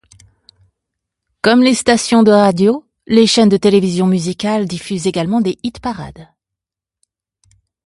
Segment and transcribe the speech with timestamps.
[1.43, 6.27] Comme les stations de radio, les chaînes de télévision musicales diffusent également des hit-parades.